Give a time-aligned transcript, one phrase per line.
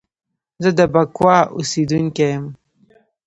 [0.63, 2.45] زه د بکواه اوسیدونکی یم